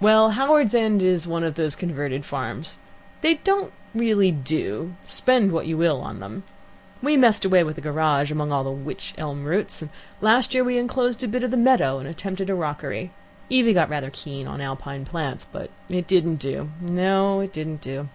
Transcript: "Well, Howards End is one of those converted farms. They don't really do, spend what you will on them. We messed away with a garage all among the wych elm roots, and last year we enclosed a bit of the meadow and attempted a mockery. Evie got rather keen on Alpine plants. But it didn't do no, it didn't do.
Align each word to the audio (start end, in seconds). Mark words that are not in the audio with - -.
"Well, 0.00 0.30
Howards 0.30 0.74
End 0.74 1.00
is 1.00 1.28
one 1.28 1.44
of 1.44 1.54
those 1.54 1.76
converted 1.76 2.24
farms. 2.24 2.80
They 3.20 3.34
don't 3.34 3.72
really 3.94 4.32
do, 4.32 4.96
spend 5.06 5.52
what 5.52 5.68
you 5.68 5.76
will 5.78 6.00
on 6.00 6.18
them. 6.18 6.42
We 7.00 7.16
messed 7.16 7.44
away 7.44 7.62
with 7.62 7.78
a 7.78 7.80
garage 7.80 8.32
all 8.32 8.40
among 8.40 8.64
the 8.64 8.72
wych 8.72 9.14
elm 9.16 9.44
roots, 9.44 9.80
and 9.80 9.88
last 10.20 10.54
year 10.54 10.64
we 10.64 10.76
enclosed 10.76 11.22
a 11.22 11.28
bit 11.28 11.44
of 11.44 11.52
the 11.52 11.56
meadow 11.56 12.00
and 12.00 12.08
attempted 12.08 12.50
a 12.50 12.56
mockery. 12.56 13.12
Evie 13.48 13.72
got 13.72 13.88
rather 13.90 14.10
keen 14.12 14.48
on 14.48 14.60
Alpine 14.60 15.04
plants. 15.04 15.46
But 15.52 15.70
it 15.88 16.08
didn't 16.08 16.40
do 16.40 16.70
no, 16.80 17.38
it 17.38 17.52
didn't 17.52 17.80
do. 17.80 18.08